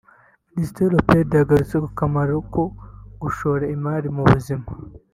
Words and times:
Minisitiri 0.53 0.97
Opendi 1.01 1.33
yagarutse 1.35 1.75
ku 1.83 1.89
kamaro 1.99 2.33
ko 2.53 2.63
gushora 3.21 3.63
imari 3.75 4.07
mu 4.15 4.23
buzima 4.31 4.67